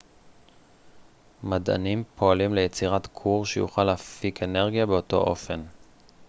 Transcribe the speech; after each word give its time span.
מדענים 1.43 2.03
פועלים 2.15 2.53
ליצירת 2.53 3.07
כור 3.13 3.45
שיוכל 3.45 3.83
להפיק 3.83 4.43
אנרגיה 4.43 4.85
באותו 4.85 5.17
אופן 5.17 5.61